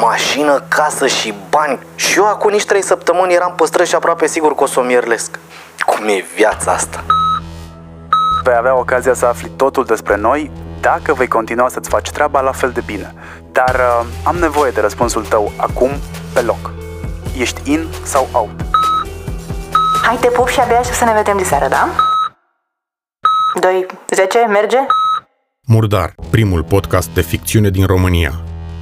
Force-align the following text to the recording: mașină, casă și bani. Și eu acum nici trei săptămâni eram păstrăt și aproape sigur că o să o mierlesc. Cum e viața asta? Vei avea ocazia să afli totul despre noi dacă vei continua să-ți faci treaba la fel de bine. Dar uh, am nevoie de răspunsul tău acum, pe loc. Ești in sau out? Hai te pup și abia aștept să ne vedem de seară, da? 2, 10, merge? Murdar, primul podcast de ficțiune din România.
mașină, 0.00 0.64
casă 0.68 1.06
și 1.06 1.34
bani. 1.50 1.78
Și 1.94 2.18
eu 2.18 2.26
acum 2.28 2.50
nici 2.50 2.64
trei 2.64 2.82
săptămâni 2.82 3.34
eram 3.34 3.52
păstrăt 3.56 3.86
și 3.86 3.94
aproape 3.94 4.26
sigur 4.26 4.54
că 4.54 4.62
o 4.62 4.66
să 4.66 4.80
o 4.80 4.82
mierlesc. 4.82 5.38
Cum 5.86 6.08
e 6.08 6.24
viața 6.34 6.72
asta? 6.72 7.04
Vei 8.44 8.54
avea 8.54 8.76
ocazia 8.76 9.14
să 9.14 9.26
afli 9.26 9.50
totul 9.56 9.84
despre 9.84 10.16
noi 10.16 10.50
dacă 10.80 11.14
vei 11.14 11.28
continua 11.28 11.68
să-ți 11.68 11.88
faci 11.88 12.10
treaba 12.10 12.40
la 12.40 12.52
fel 12.52 12.70
de 12.70 12.82
bine. 12.86 13.14
Dar 13.52 13.74
uh, 13.74 14.06
am 14.24 14.36
nevoie 14.36 14.70
de 14.70 14.80
răspunsul 14.80 15.24
tău 15.24 15.52
acum, 15.56 15.90
pe 16.32 16.40
loc. 16.40 16.70
Ești 17.38 17.70
in 17.70 17.86
sau 18.02 18.28
out? 18.32 18.64
Hai 20.02 20.16
te 20.20 20.28
pup 20.28 20.48
și 20.48 20.60
abia 20.60 20.78
aștept 20.78 20.96
să 20.96 21.04
ne 21.04 21.12
vedem 21.12 21.36
de 21.36 21.44
seară, 21.44 21.68
da? 21.68 21.88
2, 23.60 23.86
10, 24.10 24.38
merge? 24.48 24.78
Murdar, 25.66 26.14
primul 26.30 26.64
podcast 26.64 27.08
de 27.08 27.20
ficțiune 27.20 27.70
din 27.70 27.86
România. 27.86 28.45